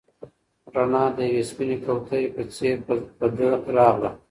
[0.75, 2.75] رڼا د یوې سپینې کوترې په څېر
[3.17, 4.09] په ده راغله.